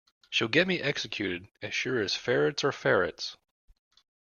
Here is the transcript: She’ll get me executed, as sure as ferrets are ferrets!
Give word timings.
She’ll 0.31 0.47
get 0.47 0.65
me 0.65 0.81
executed, 0.81 1.47
as 1.61 1.75
sure 1.75 1.99
as 2.01 2.15
ferrets 2.15 2.63
are 2.63 2.71
ferrets! 2.71 3.37